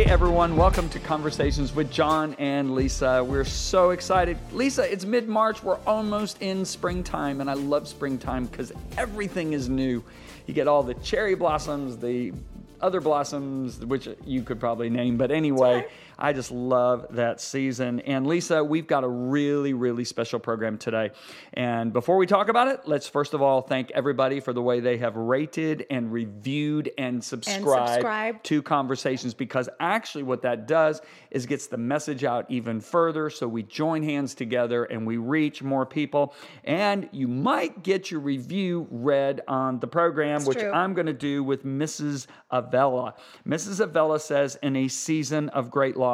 [0.00, 3.22] Hey everyone, welcome to Conversations with John and Lisa.
[3.22, 4.38] We're so excited.
[4.50, 5.62] Lisa, it's mid March.
[5.62, 10.02] We're almost in springtime, and I love springtime because everything is new.
[10.46, 12.32] You get all the cherry blossoms, the
[12.80, 15.86] other blossoms, which you could probably name, but anyway.
[16.20, 18.00] I just love that season.
[18.00, 21.12] And Lisa, we've got a really, really special program today.
[21.54, 24.80] And before we talk about it, let's first of all thank everybody for the way
[24.80, 28.44] they have rated and reviewed and subscribed, And subscribed.
[28.44, 33.30] to conversations because actually what that does is gets the message out even further.
[33.30, 36.34] So we join hands together and we reach more people.
[36.64, 40.70] And you might get your review read on the program, which true.
[40.70, 42.26] I'm going to do with Mrs.
[42.50, 43.14] Avella.
[43.46, 43.80] Mrs.
[43.80, 46.09] Avella says, in a season of great loss,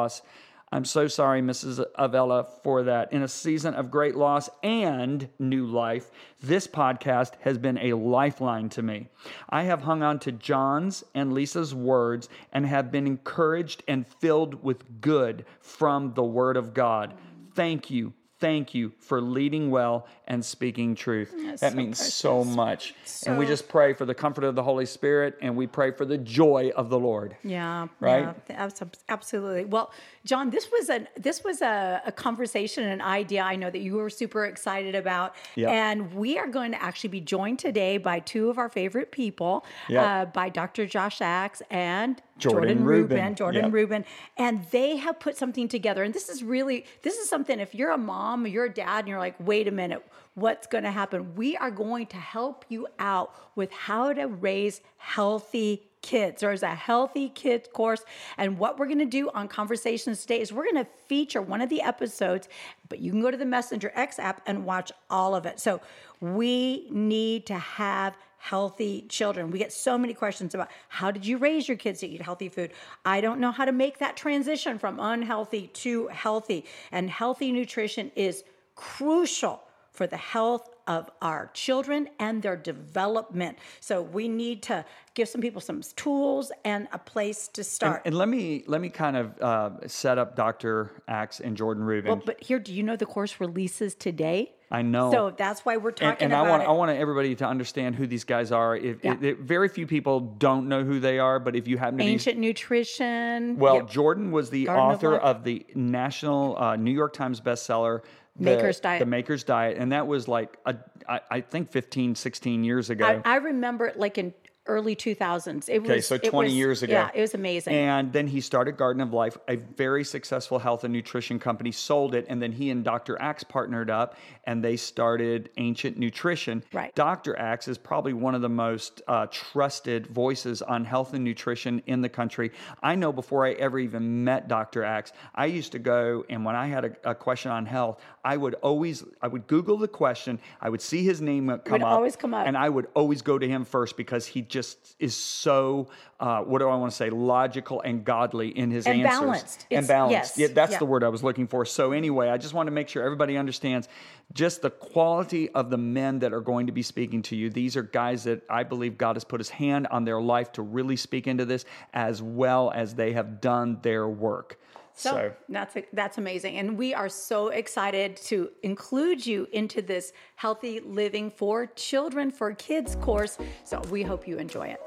[0.69, 1.85] I'm so sorry, Mrs.
[1.95, 3.13] Avella, for that.
[3.13, 6.11] In a season of great loss and new life,
[6.41, 9.07] this podcast has been a lifeline to me.
[9.49, 14.61] I have hung on to John's and Lisa's words and have been encouraged and filled
[14.61, 17.13] with good from the Word of God.
[17.55, 18.13] Thank you.
[18.39, 21.33] Thank you for leading well and speaking truth.
[21.59, 22.55] that so means so precious.
[22.55, 22.93] much.
[23.25, 26.05] and we just pray for the comfort of the Holy Spirit and we pray for
[26.05, 27.35] the joy of the Lord.
[27.43, 28.35] Yeah, Right?
[28.49, 28.69] Yeah,
[29.09, 29.65] absolutely.
[29.65, 29.91] Well,
[30.23, 33.95] John, this was a this was a, a conversation, an idea I know that you
[33.95, 35.69] were super excited about, Yep.
[35.71, 39.65] and we are going to actually be joined today by two of our favorite people,
[39.89, 40.03] Yep.
[40.05, 40.85] uh, by Dr.
[40.85, 43.33] Josh Axe and Jordan Rubin.
[43.35, 43.73] Jordan Yep.
[43.73, 44.05] Rubin,
[44.37, 46.03] and they have put something together.
[46.03, 47.59] And this is really this is something.
[47.59, 50.05] If you're a mom, or you're dad, and you're like, wait a minute.
[50.35, 51.35] What's going to happen?
[51.35, 56.41] We are going to help you out with how to raise healthy kids.
[56.41, 58.03] There's a healthy kids course.
[58.37, 61.61] And what we're going to do on Conversations today is we're going to feature one
[61.61, 62.47] of the episodes,
[62.87, 65.59] but you can go to the Messenger X app and watch all of it.
[65.59, 65.81] So
[66.21, 69.51] we need to have healthy children.
[69.51, 72.49] We get so many questions about how did you raise your kids to eat healthy
[72.49, 72.71] food?
[73.05, 76.65] I don't know how to make that transition from unhealthy to healthy.
[76.91, 78.43] And healthy nutrition is
[78.75, 83.57] crucial for the health of our children and their development.
[83.81, 84.85] So we need to
[85.15, 88.03] give some people some tools and a place to start.
[88.05, 90.91] And let me let me kind of uh, set up Dr.
[91.07, 92.09] Axe and Jordan Rubin.
[92.11, 94.53] well, but here, do you know the course releases today?
[94.69, 95.11] I know.
[95.11, 96.65] So that's why we're and, talking and I about want it.
[96.67, 98.75] I want everybody to understand who these guys are.
[98.75, 99.15] If, Yeah.
[99.21, 102.09] if- very few people don't know who they are, but if you happen to be
[102.09, 103.57] Ancient nutrition.
[103.57, 103.89] well, Yep.
[103.89, 105.21] Jordan was the Garden author Life.
[105.21, 108.01] of, the national uh, New York Times bestseller.
[108.35, 108.99] The, Maker's Diet.
[108.99, 109.77] The Maker's Diet.
[109.77, 110.75] And that was like, a,
[111.07, 113.05] I, I think 15, 16 years ago.
[113.05, 114.33] I, I remember it like in
[114.67, 115.69] early 2000s.
[115.69, 116.93] It Okay, was so it 20 was- years ago.
[116.93, 117.73] Yeah, it was amazing.
[117.73, 122.13] And then he started Garden of Life, a very successful health and nutrition company, sold
[122.15, 123.19] it, and then he and Dr.
[123.21, 126.63] Axe partnered up and they started Ancient Nutrition.
[126.73, 126.93] Right.
[126.95, 127.37] Dr.
[127.37, 132.01] Axe is probably one of the most uh, trusted voices on health and nutrition in
[132.01, 132.51] the country.
[132.83, 134.83] I know before I ever even met Dr.
[134.83, 138.35] Axe, I used to go and when I had a, a question on health, I
[138.37, 141.87] would always I would Google the question, I would see his name come would up,
[141.89, 142.47] always come up.
[142.47, 144.56] and I would always go to him first because he just
[144.99, 145.87] is so
[146.19, 149.67] uh, what do I want to say logical and godly in his And answers balanced.
[149.69, 150.37] and It's- balanced.
[150.37, 150.79] yes, Yeah, that's yeah.
[150.79, 151.63] the word I was looking for.
[151.65, 153.87] So anyway, I just want to make sure everybody understands
[154.33, 157.49] just the quality of the men that are going to be speaking to you.
[157.49, 160.61] These are guys that I believe God has put His hand on their life to
[160.63, 161.63] really speak into this,
[161.93, 164.59] as well as they have done their work.
[164.97, 170.79] So, that's that's amazing, and we are so excited to include you into this healthy
[170.79, 173.37] living for children for kids course.
[173.63, 174.81] So we hope you enjoy it.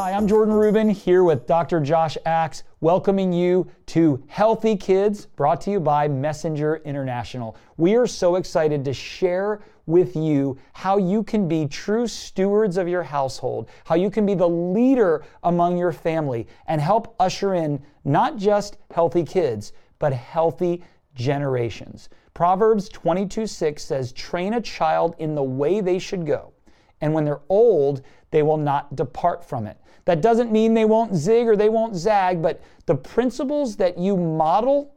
[0.00, 1.78] Hi, I'm Jordan Rubin here with Dr.
[1.78, 7.54] Josh Axe, welcoming you to Healthy Kids, brought to you by Messenger International.
[7.76, 12.88] We are so excited to share with you how you can be true stewards of
[12.88, 17.82] your household, how you can be the leader among your family, and help usher in
[18.02, 20.82] not just healthy kids, but healthy
[21.14, 22.08] generations.
[22.32, 26.54] Proverbs 22 6 says, Train a child in the way they should go
[27.00, 29.76] and when they're old, they will not depart from it.
[30.04, 34.16] That doesn't mean they won't zig or they won't zag, but the principles that you
[34.16, 34.94] model,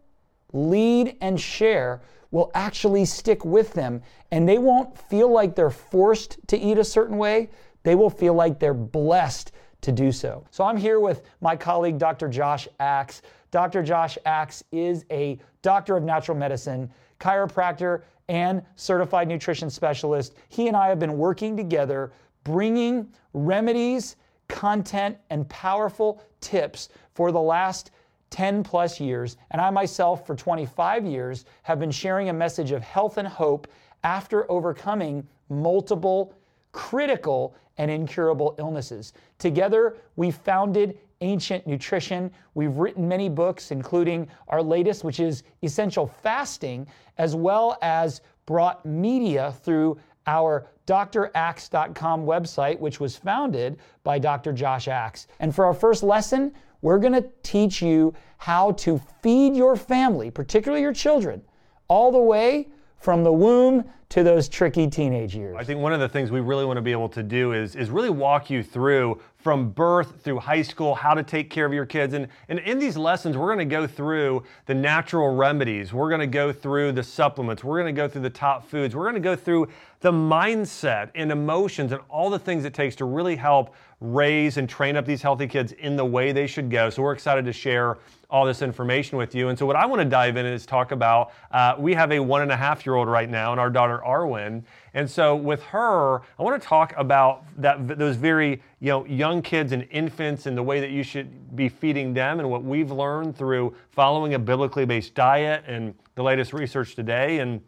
[0.53, 2.01] lead, and share
[2.31, 4.01] will actually stick with them,
[4.31, 7.50] and they won't feel like they're forced to eat a certain way.
[7.83, 9.51] They will feel like they're blessed
[9.81, 10.44] to do so.
[10.50, 12.27] So I'm here with my colleague, Dr.
[12.27, 13.21] Josh Axe.
[13.51, 13.83] Dr.
[13.83, 16.89] Josh Axe is a doctor of natural medicine,
[17.19, 20.35] chiropractor, and certified nutrition specialist.
[20.50, 22.13] He and I have been working together,
[22.44, 24.16] bringing remedies,
[24.48, 27.92] content, and powerful tips for the last
[28.30, 29.38] 10 plus years.
[29.51, 33.68] And I myself, for 25 years, have been sharing a message of health and hope
[34.04, 36.34] after overcoming multiple
[36.72, 39.13] critical and incurable illnesses.
[39.38, 42.31] Together, we founded Ancient Nutrition.
[42.54, 46.88] We've written many books, including our latest, which is Essential Fasting,
[47.18, 49.98] as well as brought media through
[50.28, 54.53] our draxe.com website, which was founded by Dr.
[54.53, 55.27] Josh Axe.
[55.39, 60.30] And for our first lesson, we're going to teach you how to feed your family,
[60.30, 61.41] particularly your children,
[61.88, 62.68] all the way
[63.04, 65.58] from the womb to those tricky teenage years.
[65.60, 67.76] I think one of the things we really want to be able to do is,
[67.76, 71.74] is really walk you through from birth through high school, how to take care of
[71.74, 72.14] your kids.
[72.14, 75.92] And, and in these lessons, we're going to go through the natural remedies.
[75.92, 77.62] We're going to go through the supplements.
[77.62, 78.96] We're going to go through the top foods.
[78.96, 79.68] We're going to go through
[80.00, 84.68] the mindset and emotions and all the things it takes to really help raise and
[84.68, 86.90] train up these healthy kids in the way they should go.
[86.90, 87.98] So we're excited to share
[88.30, 89.48] all this information with you.
[89.48, 92.20] And so what I want to dive in is talk about, uh, we have a
[92.20, 94.64] one and a half year old right now and our daughter Arwen.
[94.94, 99.42] And so with her, I want to talk about that those very you know young
[99.42, 102.92] kids and infants and the way that you should be feeding them and what we've
[102.92, 107.62] learned through following a biblically based diet and the latest research today and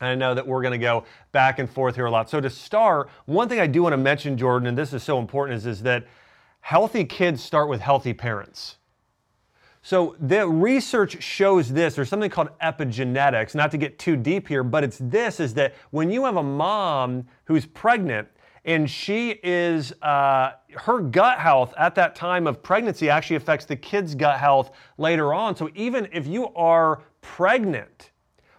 [0.00, 2.28] I know that we're going to go back and forth here a lot.
[2.28, 5.18] So to start, one thing I do want to mention, Jordan, and this is so
[5.18, 6.06] important, is, is that
[6.60, 8.76] healthy kids start with healthy parents.
[9.82, 11.94] So the research shows this.
[11.94, 15.74] There's something called epigenetics, not to get too deep here, but it's this is that
[15.90, 18.26] when you have a mom who's pregnant
[18.64, 23.76] and she is, uh, her gut health at that time of pregnancy actually affects the
[23.76, 25.54] kid's gut health later on.
[25.54, 28.12] So even if you are pregnant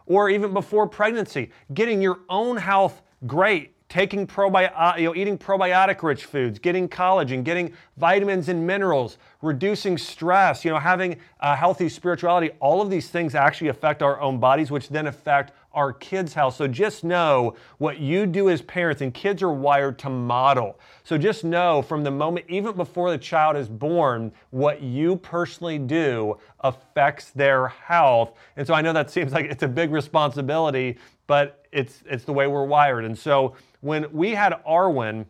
[0.05, 3.71] or even before pregnancy, getting your own health great.
[3.87, 9.19] Taking probiotic, uh, you know, eating probiotic rich foods, getting collagen, getting vitamins and minerals,
[9.43, 14.19] reducing stress, you know, having a healthy spirituality, all of these things actually affect our
[14.19, 16.55] own bodies, which then affect our kids' health.
[16.55, 20.79] So just know what you do as parents, and kids are wired to model.
[21.03, 25.77] So just know from the moment, even before the child is born, what you personally
[25.77, 28.33] do affects their health.
[28.55, 32.33] And so I know that seems like it's a big responsibility, but it's it's the
[32.33, 33.05] way we're wired.
[33.05, 35.25] And so when we had Arwen,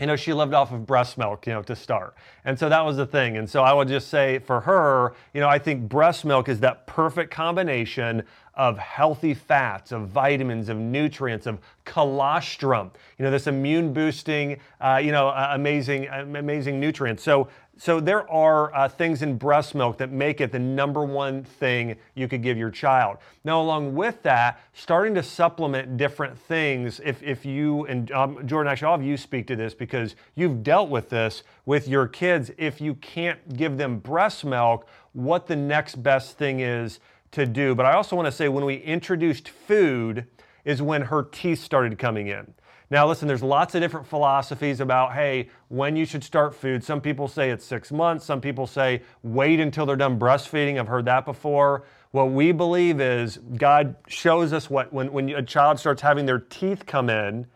[0.00, 2.14] you know, she lived off of breast milk, you know, to start.
[2.44, 3.36] And so that was the thing.
[3.36, 6.60] And so I would just say for her, you know, I think breast milk is
[6.60, 8.22] that perfect combination
[8.58, 15.00] of healthy fats, of vitamins, of nutrients, of colostrum, you know, this immune boosting, uh,
[15.02, 17.22] you know, uh, amazing, amazing nutrients.
[17.22, 17.48] So
[17.80, 21.94] so there are uh, things in breast milk that make it the number one thing
[22.16, 23.18] you could give your child.
[23.44, 27.00] Now, along with that, starting to supplement different things.
[27.04, 30.64] If, if you, and um, Jordan, actually, all of you speak to this because you've
[30.64, 32.50] dealt with this with your kids.
[32.58, 36.98] If you can't give them breast milk, what the next best thing is
[37.32, 37.74] to do.
[37.74, 40.26] But I also want to say when we introduced food,
[40.68, 42.52] is when her teeth started coming in.
[42.90, 46.84] Now, listen, there's lots of different philosophies about, hey, when you should start food.
[46.84, 48.26] Some people say it's six months.
[48.26, 50.78] Some people say wait until they're done breastfeeding.
[50.78, 51.84] I've heard that before.
[52.10, 56.38] What we believe is God shows us what, when, when a child starts having their
[56.38, 57.46] teeth come in,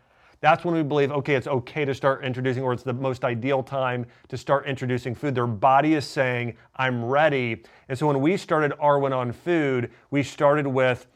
[0.43, 3.63] that's when we believe, okay, it's okay to start introducing, or it's the most ideal
[3.63, 5.37] time to start introducing food.
[5.37, 7.63] Their body is saying, I'm ready.
[7.89, 11.07] And so when we started Arwen on food, we started with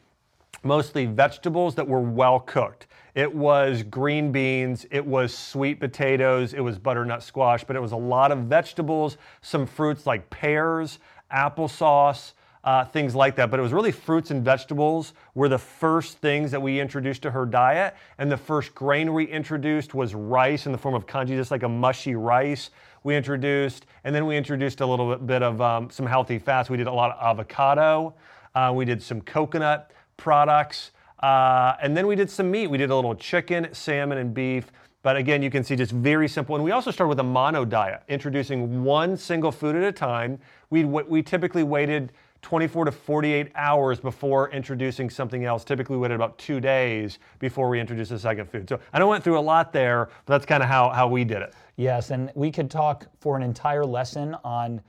[0.63, 2.87] mostly vegetables that were well cooked.
[3.15, 7.91] It was green beans, it was sweet potatoes, it was butternut squash, but it was
[7.91, 10.99] a lot of vegetables, some fruits like pears,
[11.33, 12.31] applesauce,
[12.63, 13.49] uh, things like that.
[13.49, 17.31] But it was really fruits and vegetables were the first things that we introduced to
[17.31, 17.95] her diet.
[18.17, 21.63] And the first grain we introduced was rice in the form of congee, just like
[21.63, 22.69] a mushy rice
[23.03, 23.85] we introduced.
[24.03, 26.69] And then we introduced a little bit of um, some healthy fats.
[26.69, 28.15] We did a lot of avocado.
[28.53, 30.91] Uh, we did some coconut products.
[31.21, 32.67] Uh, and then we did some meat.
[32.67, 34.71] We did a little chicken, salmon, and beef.
[35.03, 36.55] But again, you can see just very simple.
[36.55, 40.39] And we also started with a mono diet, introducing one single food at a time.
[40.69, 45.63] We, we typically waited 24 to 48 hours before introducing something else.
[45.63, 48.69] Typically, we waited about two days before we introduced a second food.
[48.69, 51.07] So I know I went through a lot there, but that's kind of how, how
[51.07, 51.53] we did it.
[51.75, 54.81] Yes, and we could talk for an entire lesson on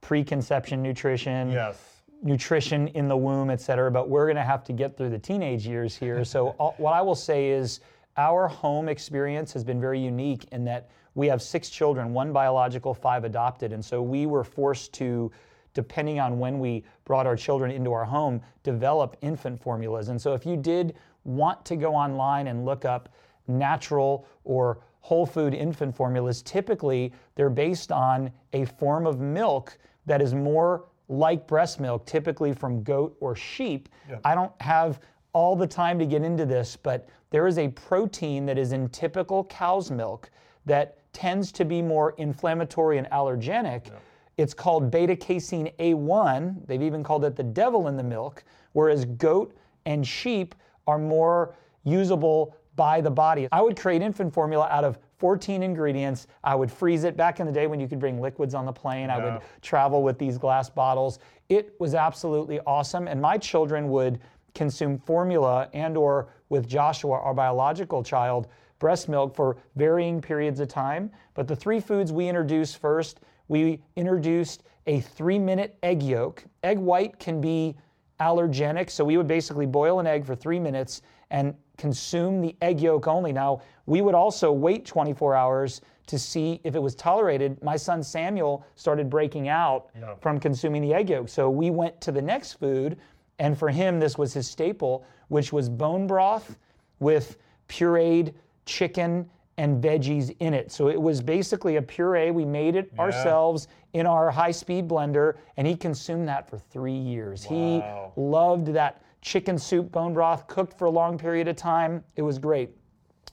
[0.00, 1.50] preconception nutrition.
[1.50, 1.92] Yes
[2.22, 5.18] nutrition in the womb, et cetera, but we're going to have to get through the
[5.18, 6.24] teenage years here.
[6.24, 7.80] So, all, what I will say is
[8.16, 12.94] our home experience has been very unique in that we have six children, one biological,
[12.94, 13.72] five adopted.
[13.72, 15.30] And so we were forced to,
[15.76, 20.08] depending on when we brought our children into our home, develop infant formulas.
[20.08, 23.10] And so if you did want to go online and look up
[23.46, 30.22] natural or whole food infant formulas, typically they're based on a form of milk that
[30.22, 33.90] is more like breast milk, typically from goat or sheep.
[34.24, 35.00] I don't have
[35.34, 38.88] all the time to get into this, but there is a protein that is in
[38.88, 40.30] typical cow's milk
[40.64, 43.90] that tends to be more inflammatory and allergenic.
[44.36, 46.66] It's called beta casein A1.
[46.66, 50.54] They've even called it the devil in the milk, whereas goat and sheep
[50.86, 53.48] are more usable by the body.
[53.50, 56.26] I would create infant formula out of 14 ingredients.
[56.44, 57.16] I would freeze it.
[57.16, 60.02] Back in the day when you could bring liquids on the plane, I would travel
[60.02, 61.18] with these glass bottles.
[61.48, 63.08] It was absolutely awesome.
[63.08, 64.20] And my children would
[64.54, 70.68] consume formula and or with Joshua, our biological child, breast milk for varying periods of
[70.68, 71.10] time.
[71.32, 76.44] But the three foods we introduced first, we introduced a three minute egg yolk.
[76.62, 77.76] Egg white can be
[78.20, 82.80] allergenic, so we would basically boil an egg for three minutes and consume the egg
[82.80, 83.32] yolk only.
[83.32, 87.62] Now, we would also wait 24 hours to see if it was tolerated.
[87.62, 91.28] My son Samuel started breaking out from consuming the egg yolk.
[91.28, 92.96] So we went to the next food,
[93.38, 96.56] and for him, this was his staple, which was bone broth
[97.00, 97.36] with
[97.68, 98.32] pureed
[98.64, 100.70] chicken and veggies in it.
[100.70, 102.30] So it was basically a puree.
[102.30, 106.92] We made it ourselves in our high speed blender, and he consumed that for three
[106.96, 107.42] years.
[107.42, 107.82] He
[108.16, 112.04] loved that chicken soup bone broth cooked for a long period of time.
[112.16, 112.70] It was great.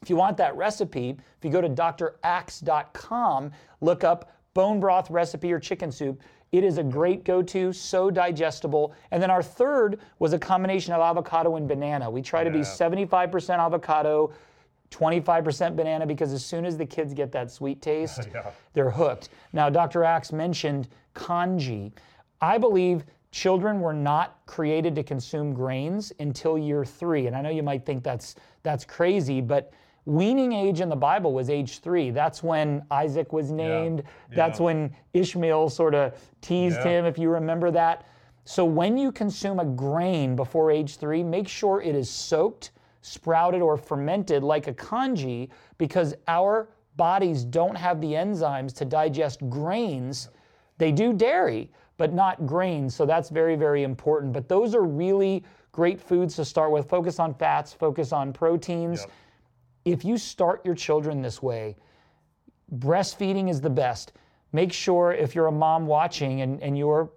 [0.01, 3.51] If you want that recipe, if you go to draxe.com,
[3.81, 6.21] look up bone broth recipe or chicken soup.
[6.51, 8.93] It is a great go to, so digestible.
[9.11, 12.09] And then our third was a combination of avocado and banana.
[12.09, 14.31] We try to be 75% avocado,
[14.93, 18.29] 25% banana because as soon as the kids get that sweet taste,
[18.73, 19.29] they're hooked.
[19.51, 20.03] Now, Dr.
[20.03, 21.91] Axe mentioned congee.
[22.41, 27.27] I believe children were not created to consume grains until year three.
[27.27, 29.73] And I know you might think that's that's crazy, but
[30.05, 32.11] weaning age in the Bible was age three.
[32.11, 34.03] That's when Isaac was named.
[34.35, 38.05] That's when Ishmael sort of teased him, if you remember that.
[38.45, 42.71] So when you consume a grain before age three, make sure it is soaked,
[43.03, 49.47] sprouted, or fermented like a congee, because our bodies don't have the enzymes to digest
[49.49, 50.29] grains.
[50.77, 52.95] They do dairy, but not grains.
[52.95, 54.33] So that's very, very important.
[54.33, 56.87] But those are really great foods to start with.
[56.87, 59.05] Focus on fats, focus on proteins.
[59.85, 61.75] If you start your children this way,
[62.77, 64.13] breastfeeding is the best.
[64.53, 67.11] Make sure if you're a mom watching and, and you're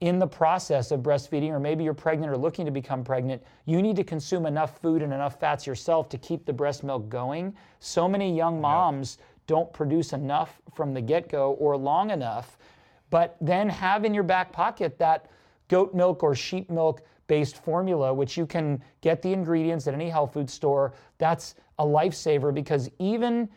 [0.00, 3.82] in the process of breastfeeding, or maybe you're pregnant or looking to become pregnant, you
[3.82, 7.54] need to consume enough food and enough fats yourself to keep the breast milk going.
[7.80, 12.58] So many young moms don't produce enough from the get go or long enough,
[13.10, 15.30] but then have in your back pocket that
[15.68, 20.08] goat milk or sheep milk based formula, which you can get the ingredients at any
[20.08, 20.94] health food store.
[21.18, 23.48] That's a lifesaver because even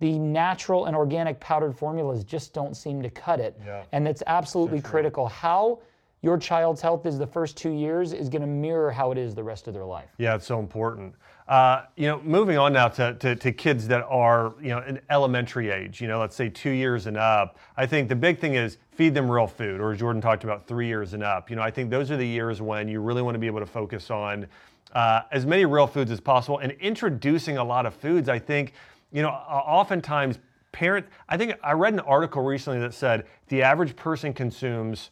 [0.00, 3.58] the natural and organic powdered formulas just don't seem to cut it.
[3.64, 3.84] Yeah.
[3.92, 5.26] And it's absolutely critical.
[5.26, 5.80] How
[6.22, 9.34] your child's health is the first two years is going to mirror how it is
[9.34, 10.10] the rest of their life.
[10.18, 11.14] Yeah, it's so important.
[11.48, 15.00] Uh, you know, moving on now to, to, to kids that are, you know, in
[15.08, 17.58] elementary age, you know, let's say two years and up.
[17.76, 20.66] I think the big thing is feed them real food, or as Jordan talked about,
[20.66, 21.50] three years and up.
[21.50, 23.60] You know, I think those are the years when you really want to be able
[23.60, 24.46] to focus on
[24.92, 28.28] uh, as many real foods as possible and introducing a lot of foods.
[28.28, 28.74] I think,
[29.10, 30.38] you know, oftentimes
[30.72, 35.10] parent, I think I read an article recently that said the average person consumes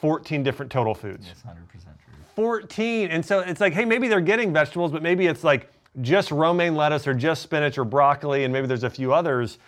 [0.00, 1.28] 14 different total foods.
[1.30, 2.14] It's 100% true.
[2.34, 3.10] 14.
[3.10, 5.70] And so it's like, hey, maybe they're getting vegetables, but maybe it's like
[6.02, 9.58] just romaine lettuce or just spinach or broccoli, and maybe there's a few others.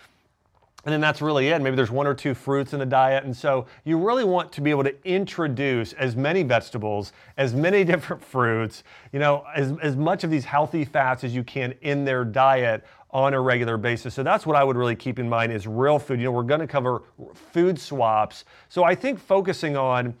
[0.85, 1.61] And then that's really it.
[1.61, 3.25] Maybe there's one or two fruits in the diet.
[3.25, 7.83] And so you really want to be able to introduce as many vegetables, as many
[7.85, 12.05] different fruits, you know, as, as much of these healthy fats as you can in
[12.05, 14.13] their diet on a regular basis.
[14.13, 16.19] So that's what I would really keep in mind is real food.
[16.19, 18.45] You know, we're going to cover food swaps.
[18.69, 20.13] So I think focusing on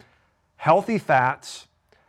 [0.55, 1.67] healthy fats,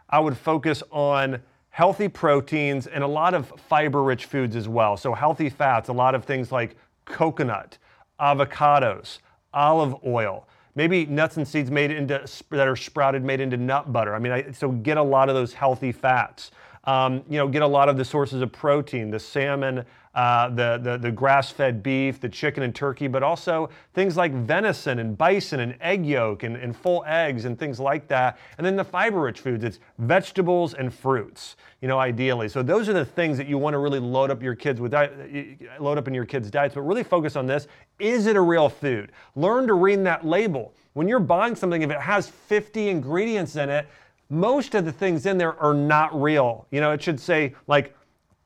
[0.08, 4.96] I would focus on healthy proteins and a lot of fiber rich foods as well.
[4.96, 7.78] So healthy fats, a lot of things like coconut,
[8.18, 9.18] avocados,
[9.52, 14.14] olive oil, maybe nuts and seeds made into that are sprouted made into nut butter.
[14.14, 16.50] I mean, I, so get a lot of those healthy fats.
[16.84, 20.80] Um, you know, get a lot of the sources of protein, the salmon, uh, the,
[20.82, 25.60] the, the grass-fed beef, the chicken and turkey, but also things like venison and bison
[25.60, 28.38] and egg yolk and, and full eggs and things like that.
[28.58, 32.48] And then the fiber-rich foods, it's vegetables and fruits, you know, ideally.
[32.48, 34.92] So those are the things that you want to really load up your kids with,
[34.92, 37.68] load up in your kids' diets, but really focus on this.
[38.00, 39.12] Is it a real food?
[39.36, 40.74] Learn to read that label.
[40.94, 43.86] When you're buying something, if it has 50 ingredients in it,
[44.28, 46.66] most of the things in there are not real.
[46.70, 47.94] You know, it should say like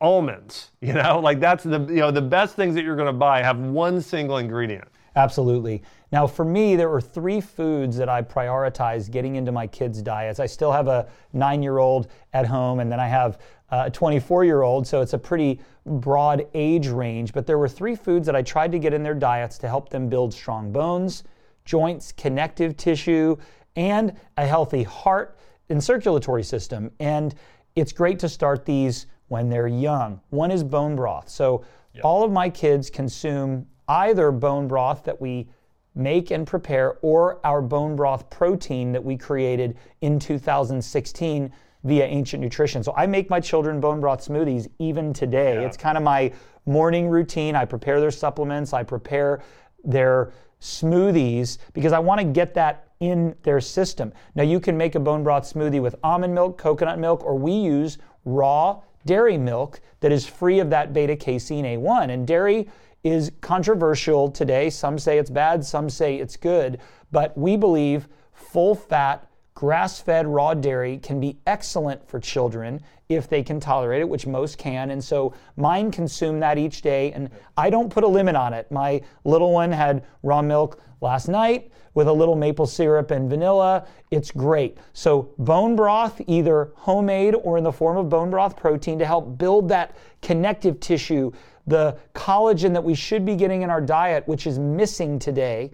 [0.01, 3.13] almonds, you know, like that's the you know the best things that you're going to
[3.13, 4.89] buy have one single ingredient.
[5.17, 5.83] Absolutely.
[6.11, 10.41] Now, for me, there were three foods that I prioritized getting into my kids' diets.
[10.41, 13.39] I still have a nine year old at home, and then I have
[13.71, 17.33] a 24 year old, so it's a pretty broad age range.
[17.33, 19.89] But there were three foods that I tried to get in their diets to help
[19.89, 21.25] them build strong bones,
[21.65, 23.37] joints, connective tissue,
[23.77, 26.91] and a healthy heart and circulatory system.
[27.01, 27.35] And
[27.75, 30.21] it's great to start these when they're young.
[30.31, 31.29] One is bone broth.
[31.29, 31.65] So
[32.03, 35.49] all of my kids consume either bone broth that we
[35.95, 41.53] make and prepare or our bone broth protein that we created in 2016
[41.85, 42.83] via Ancient Nutrition.
[42.83, 45.55] So I make my children bone broth smoothies even today.
[45.55, 45.67] Yeah.
[45.67, 46.33] It's kind of my
[46.67, 47.55] morning routine.
[47.55, 49.43] I prepare their supplements, I prepare
[49.85, 54.13] their smoothies because I want to get that in their system.
[54.35, 57.53] Now you can make a bone broth smoothie with almond milk, coconut milk, or we
[57.53, 62.11] use raw dairy milk that is free of that beta casein A1.
[62.11, 62.69] And dairy
[63.03, 64.71] is controversial today.
[64.71, 66.79] Some say it's bad, some say it's good,
[67.13, 69.29] but we believe full fat
[69.65, 72.79] grass fed raw dairy can be excellent for children
[73.09, 74.91] if they can tolerate it, which most can.
[74.91, 78.71] And so mine consume that each day, and I don't put a limit on it.
[78.71, 83.87] My little one had raw milk last night with a little maple syrup and vanilla.
[84.11, 84.77] It's great.
[84.93, 89.39] So, bone broth, either homemade or in the form of bone broth protein to help
[89.39, 91.33] build that connective tissue,
[91.67, 95.71] the collagen that we should be getting in our diet, which is missing today,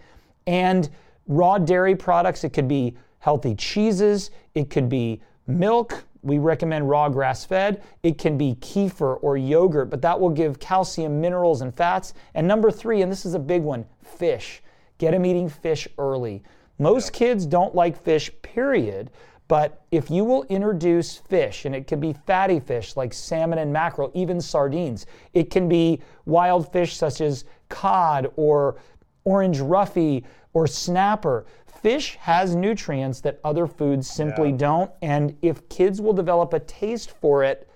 [0.47, 0.91] and
[1.27, 2.45] raw dairy products.
[2.45, 6.05] It could be healthy cheeses, it could be milk.
[6.23, 7.83] We recommend raw grass fed.
[8.03, 12.13] It can be kefir or yogurt, but that will give calcium, minerals, and fats.
[12.35, 14.63] And number three, and this is a big one fish.
[14.99, 16.43] Get them eating fish early.
[16.79, 19.11] Most kids don't like fish, period.
[19.49, 23.73] But if you will introduce fish, and it can be fatty fish like salmon and
[23.73, 28.77] mackerel, even sardines, it can be wild fish such as cod or
[29.25, 31.47] orange roughy or snapper.
[31.83, 34.57] Fish has nutrients that other foods simply Yeah.
[34.57, 34.91] don't.
[35.01, 37.69] And if kids will develop a taste for it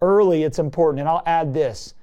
[0.00, 1.00] early, it's important.
[1.00, 1.94] And I'll add this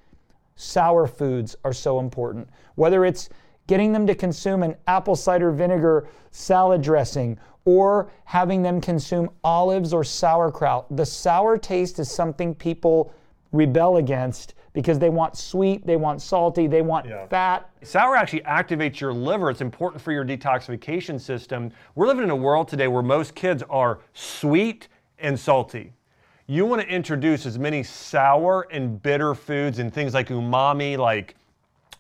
[0.56, 2.50] sour foods are so important.
[2.76, 3.30] Whether it's
[3.68, 9.94] getting them to consume an apple cider vinegar salad dressing or having them consume olives
[9.94, 13.14] or sauerkraut, the sour taste is something people
[13.52, 17.26] rebel against because they want sweet, they want salty, they want Yeah.
[17.26, 17.68] fat.
[17.82, 19.50] Sour actually activates your liver.
[19.50, 21.72] It's important for your detoxification system.
[21.96, 24.88] We're living in a world today where most kids are sweet
[25.18, 25.94] and salty.
[26.46, 31.34] You want to introduce as many sour and bitter foods and things like umami, like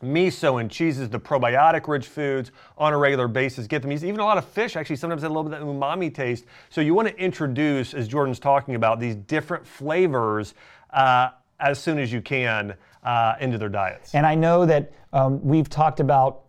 [0.03, 3.65] miso and cheeses, the probiotic rich foods on a regular basis.
[3.65, 3.91] Get them.
[3.91, 6.45] Even a lot of fish actually sometimes have a little bit of that umami taste.
[6.69, 10.53] So you want to introduce, as Jordan's talking about, these different flavors
[10.91, 11.29] uh,
[11.59, 14.13] as soon as you can uh, into their diets.
[14.13, 16.43] And I know that um, we've talked about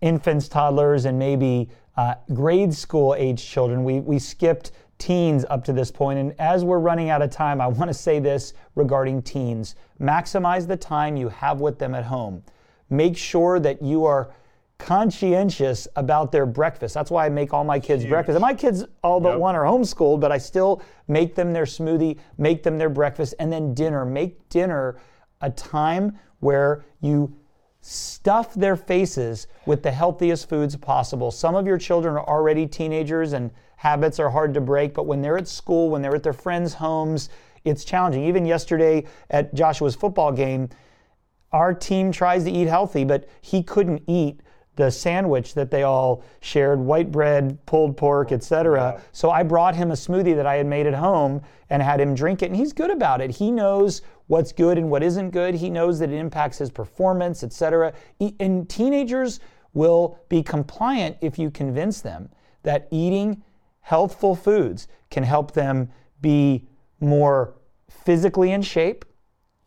[0.00, 3.84] infants, toddlers, and maybe uh, grade school age children.
[3.84, 6.18] We, we skipped teens up to this point.
[6.18, 10.66] And as we're running out of time, I want to say this regarding teens maximize
[10.66, 12.42] the time you have with them at home.
[12.90, 14.32] Make sure that you are
[14.82, 16.92] conscientious about their breakfast.
[16.92, 18.34] That's why I make all my kids breakfast.
[18.34, 19.38] And my kids, all but Yep.
[19.38, 23.52] one, are homeschooled, but I still make them their smoothie, make them their breakfast, and
[23.52, 24.04] then dinner.
[24.04, 24.96] Make dinner
[25.40, 27.32] a time where you
[27.80, 31.30] stuff their faces with the healthiest foods possible.
[31.30, 35.22] Some of your children are already teenagers and habits are hard to break, but when
[35.22, 37.28] they're at school, when they're at their friends' homes,
[37.64, 38.24] it's challenging.
[38.24, 40.68] Even yesterday at Joshua's football game,
[41.52, 44.40] our team tries to eat healthy, but he couldn't eat
[44.76, 49.00] the sandwich that they all shared white bread, pulled pork, etc.
[49.12, 52.14] So I brought him a smoothie that I had made at home and had him
[52.14, 53.30] drink it, and he's good about it.
[53.30, 55.54] He knows what's good and what isn't good.
[55.54, 57.92] He knows that it impacts his performance, etc.
[58.40, 59.40] And teenagers
[59.74, 62.30] will be compliant if you convince them
[62.62, 63.42] that eating
[63.80, 66.66] healthful foods can help them be
[67.00, 67.54] more
[67.90, 69.04] physically in shape,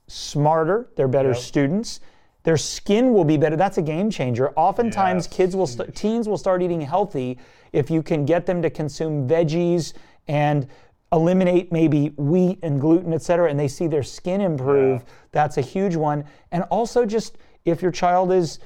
[0.08, 2.00] smarter, they're better students.
[2.46, 3.56] Their skin will be better.
[3.56, 4.52] That's a game changer.
[4.52, 7.38] Oftentimes, Yes, kids will, st- teens will start eating healthy
[7.74, 9.94] if you can get them to consume veggies
[10.28, 10.68] and
[11.12, 15.04] eliminate maybe wheat and gluten, et cetera, and they see their skin improve.
[15.32, 16.24] That's a huge one.
[16.52, 18.60] And also, just if your child is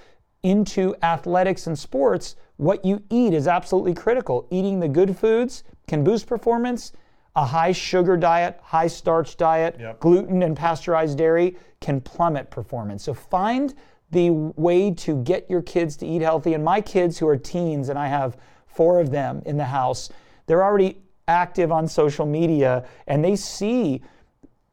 [0.43, 4.45] into athletics and sports, what you eat is absolutely critical.
[4.51, 6.91] Eating the good foods can boost performance.
[7.39, 10.01] A high sugar diet, high starch diet, Yep.
[10.01, 13.01] gluten and pasteurized dairy can plummet performance.
[13.03, 13.73] So find
[14.11, 16.53] the way to get your kids to eat healthy.
[16.53, 18.35] And my kids who are teens, and I have
[18.67, 20.09] four of them in the house,
[20.47, 20.97] they're already
[21.29, 24.01] active on social media and they see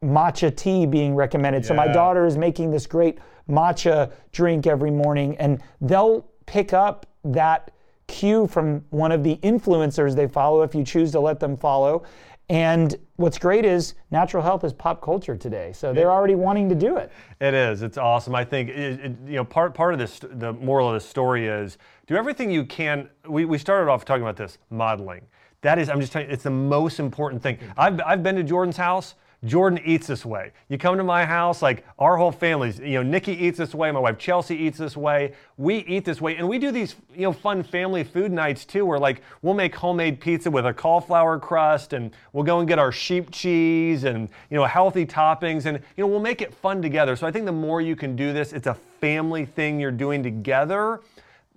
[0.03, 1.65] matcha tea being recommended.
[1.65, 3.17] So my daughter is making this great
[3.49, 7.71] matcha drink every morning, and they'll pick up that
[8.07, 12.03] cue from one of the influencers they follow if you choose to let them follow.
[12.49, 15.73] And what's great is natural health is pop culture today.
[15.73, 17.11] So they're already wanting to do it.
[17.41, 17.81] It is.
[17.81, 18.35] It's awesome.
[18.35, 21.47] I think it, it, you know part part of this the moral of the story
[21.47, 23.09] is do everything you can.
[23.27, 25.27] We, we started off talking about this modeling.
[25.61, 27.57] That is, I'm just telling you, it's the most important thing.
[27.57, 27.79] Mm-hmm.
[27.79, 29.15] I've, I've been to Jordan's house.
[29.45, 30.51] Jordan eats this way.
[30.67, 33.91] You come to my house, like our whole family's, you know, Nikki eats this way,
[33.91, 35.33] my wife Chelsea eats this way.
[35.57, 36.37] We eat this way.
[36.37, 39.75] And we do these, you know, fun family food nights too, where like we'll make
[39.75, 44.29] homemade pizza with a cauliflower crust and we'll go and get our sheep cheese and,
[44.49, 47.15] you know, healthy toppings and, you know, we'll make it fun together.
[47.15, 50.23] So I think the more you can do this, it's a family thing you're doing
[50.23, 51.01] together,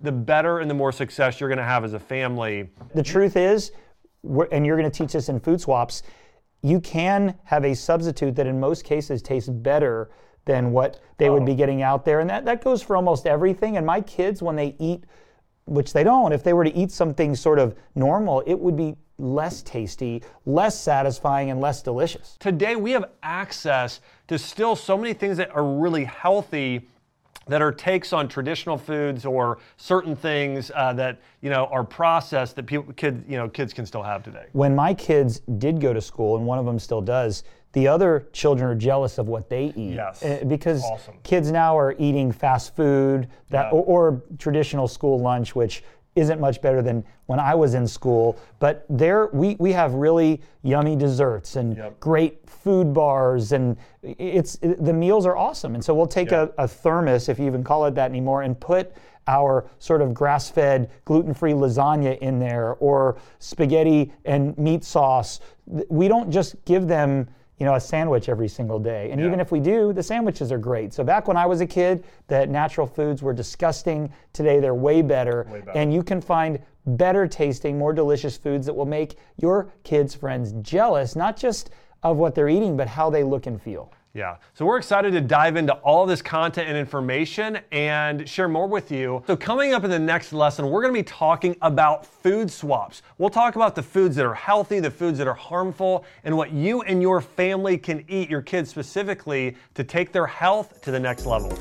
[0.03, 2.69] the better and the more success you're going to have as a family.
[2.95, 3.73] The truth is,
[4.53, 6.03] and you're going to teach this in food swaps,
[6.62, 10.11] you can have a substitute that in most cases tastes better
[10.44, 11.35] than what they oh.
[11.35, 11.57] would be oh.
[11.57, 12.20] getting out there.
[12.20, 13.77] And that, that goes for almost everything.
[13.77, 15.05] And my kids, when they eat,
[15.66, 18.96] which they don't, if they were to eat something sort of normal, it would be
[19.18, 22.37] less tasty, less satisfying, and less delicious.
[22.40, 26.88] Today, we have access to still so many things that are really healthy
[27.46, 32.57] that are takes on traditional foods or certain things uh, that you know are processed
[32.57, 34.46] that people kids you know kids can still have today.
[34.53, 38.29] When my kids did go to school, and one of them still does, the other
[38.33, 39.94] children are jealous of what they eat.
[39.94, 41.14] Yes, uh, because awesome.
[41.22, 43.70] kids now are eating fast food that yeah.
[43.70, 45.83] or, or traditional school lunch, which
[46.20, 48.38] isn't much better than when I was in school.
[48.59, 51.98] But there, we, we have really yummy desserts and yep.
[51.98, 55.74] great food bars, and it's it, the meals are awesome.
[55.74, 56.54] And so we'll take yep.
[56.59, 58.92] a, a thermos, if you even call it that anymore, and put
[59.26, 65.40] our sort of grass-fed gluten-free lasagna in there or spaghetti and meat sauce.
[65.88, 67.28] We don't just give them
[67.61, 69.11] you know, a sandwich every single day.
[69.11, 69.27] And yeah.
[69.27, 70.94] even if we do, the sandwiches are great.
[70.94, 74.11] So back when I was a kid, the natural foods were disgusting.
[74.33, 75.46] Today they're way better.
[75.53, 75.79] way better.
[75.79, 80.53] And you can find better tasting, more delicious foods that will make your kids' friends
[80.62, 81.70] jealous, not just
[82.03, 83.92] of what they're eating, but how they look and feel.
[84.12, 84.37] Yeah.
[84.55, 88.90] So we're excited to dive into all this content and information and share more with
[88.90, 89.23] you.
[89.29, 93.03] So coming up in the next lesson, we're going to be talking about food swaps.
[93.18, 96.53] We'll talk about the foods that are healthy, the foods that are harmful, and what
[96.53, 100.99] you and your family can eat, your kids specifically, to take their health to the
[100.99, 101.57] next level.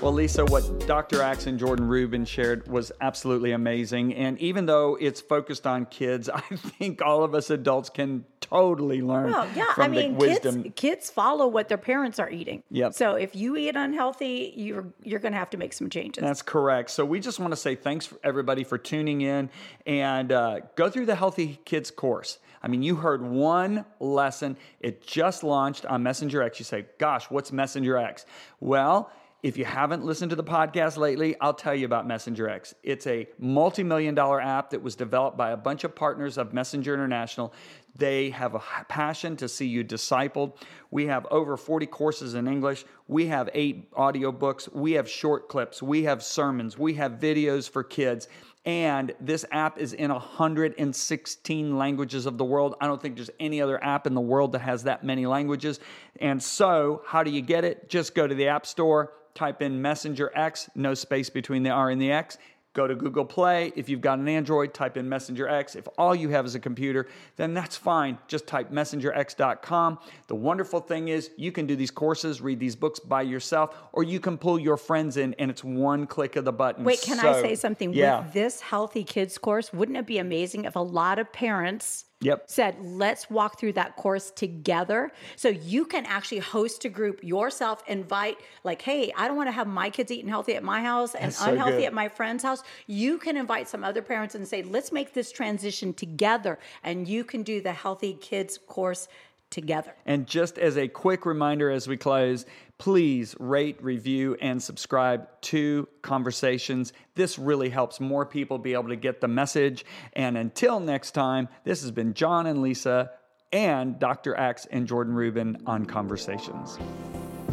[0.00, 1.22] Well, Lisa, what Dr.
[1.22, 4.14] Axe and Jordan Rubin shared was absolutely amazing.
[4.14, 9.02] And even though it's focused on kids, I think all of us adults can totally
[9.02, 10.62] learn well, yeah, from I mean, the wisdom.
[10.62, 12.62] Kids, kids follow what their parents are eating.
[12.70, 12.94] Yep.
[12.94, 16.22] So if you eat unhealthy, you're you're going to have to make some changes.
[16.22, 16.90] That's correct.
[16.90, 19.50] So we just want to say thanks for everybody for tuning in
[19.84, 22.38] and uh, go through the Healthy Kids course.
[22.62, 24.56] I mean, you heard one lesson.
[24.78, 26.60] It just launched on Messenger X.
[26.60, 28.26] You say, "Gosh, what's Messenger X?"
[28.60, 29.10] Well
[29.42, 32.74] if you haven't listened to the podcast lately, I'll tell you about Messenger X.
[32.82, 36.52] It's a multi million dollar app that was developed by a bunch of partners of
[36.52, 37.52] Messenger International.
[37.94, 40.56] They have a passion to see you discipled.
[40.90, 42.84] We have over 40 courses in English.
[43.06, 44.72] We have eight audiobooks.
[44.72, 45.82] We have short clips.
[45.82, 46.76] We have sermons.
[46.76, 48.28] We have videos for kids.
[48.64, 52.74] And this app is in 116 languages of the world.
[52.80, 55.80] I don't think there's any other app in the world that has that many languages.
[56.20, 57.88] And so, how do you get it?
[57.88, 61.90] Just go to the App Store type in Messenger X, no space between the R
[61.90, 62.38] and the X.
[62.74, 63.72] Go to Google Play.
[63.76, 65.74] If you've got an Android, type in Messenger X.
[65.74, 68.18] If all you have is a computer, then that's fine.
[68.28, 69.98] Just type messengerx.com.
[70.26, 74.02] The wonderful thing is you can do these courses, read these books by yourself, or
[74.02, 76.84] you can pull your friends in and it's one click of the button.
[76.84, 77.92] Wait, can so, I say something?
[77.92, 78.20] Yeah.
[78.20, 82.44] With this Healthy Kids course, wouldn't it be amazing if a lot of parents Yep.
[82.46, 85.12] Said, let's walk through that course together.
[85.36, 89.52] So you can actually host a group yourself, invite, like, hey, I don't want to
[89.52, 92.42] have my kids eating healthy at my house and That's unhealthy so at my friend's
[92.42, 92.64] house.
[92.88, 96.58] You can invite some other parents and say, let's make this transition together.
[96.82, 99.06] And you can do the Healthy Kids course
[99.50, 99.94] together.
[100.06, 102.46] And just as a quick reminder as we close,
[102.78, 106.92] please rate, review, and subscribe to Conversations.
[107.14, 109.84] This really helps more people be able to get the message.
[110.12, 113.10] And until next time, this has been John and Lisa
[113.52, 114.36] and Dr.
[114.36, 116.78] Axe and Jordan Rubin on Conversations.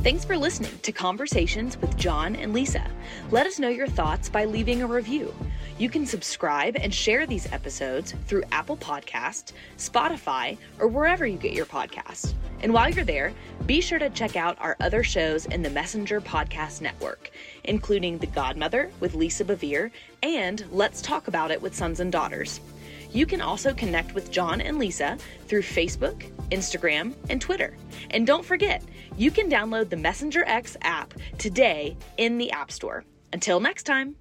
[0.06, 2.88] Thanks for listening to Conversations with John and Lisa.
[3.32, 5.34] Let us know your thoughts by leaving a review.
[5.80, 11.54] You can subscribe and share these episodes through Apple Podcast, Spotify, or wherever you get
[11.54, 12.36] your podcasts.
[12.60, 13.34] And while you're there,
[13.66, 17.32] be sure to check out our other shows in the Messenger Podcast Network,
[17.64, 19.90] including The Godmother with Lisa Bevere
[20.22, 22.60] and Let's Talk About It with Sons and Daughters.
[23.16, 27.78] You can also connect with John and Lisa through Facebook, Instagram, and Twitter.
[28.10, 28.84] And don't forget,
[29.16, 33.06] you can download the Messenger X app today in the App Store.
[33.32, 34.18] Until next time.